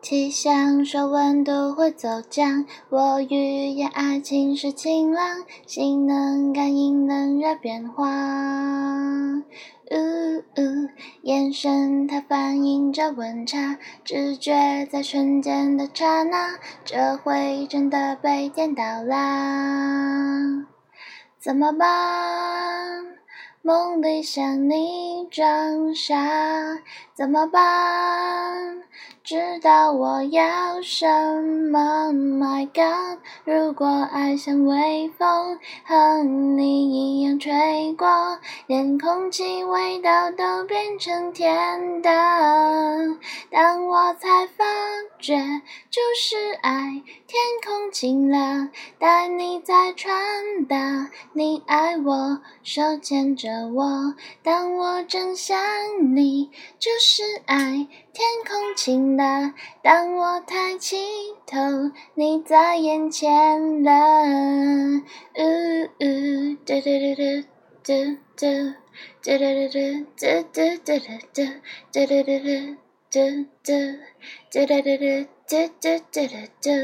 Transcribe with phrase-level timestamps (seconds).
[0.00, 8.06] 气象说温度会走降，我预言爱情是晴朗，心能感应冷热变化。
[9.90, 10.88] 呜呜，
[11.22, 20.66] 眼神它反映着温差，直觉在瞬间的刹那，这回真的被电到啦，
[21.40, 23.06] 怎么办？
[23.62, 26.16] 梦里想你装傻，
[27.14, 28.82] 怎么办？
[29.22, 31.06] 知道我要什
[31.70, 33.18] 么？My God！
[33.44, 36.24] 如果爱像微风，和
[36.56, 42.10] 你一样吹过，连空气味道都变成甜的，
[43.50, 44.87] 当我才发现
[45.18, 45.36] 觉，
[45.90, 47.02] 就是爱。
[47.26, 55.58] 天空晴了，带你在传达，你爱我，手牵着我，当我正想
[56.16, 57.86] 你，就是爱。
[58.12, 60.96] 天空晴了，当我抬起
[61.46, 61.58] 头，
[62.14, 63.92] 你在眼前了。
[65.34, 67.44] 呜呜，嘟嘟嘟嘟
[67.84, 68.16] 嘟，
[69.22, 69.78] 嘟嘟嘟嘟
[70.16, 70.98] 嘟嘟嘟
[71.32, 71.44] 嘟，
[71.92, 72.76] 嘟嘟嘟嘟
[73.12, 73.68] 쯔쯔
[74.52, 75.14] 쯔라르르
[75.50, 76.74] 쯔쯔쯔르쯔